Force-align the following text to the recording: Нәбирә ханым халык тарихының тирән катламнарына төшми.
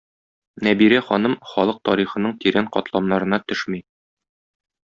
Нәбирә 0.67 1.01
ханым 1.09 1.35
халык 1.51 1.77
тарихының 1.89 2.33
тирән 2.45 2.71
катламнарына 2.79 3.43
төшми. 3.47 3.83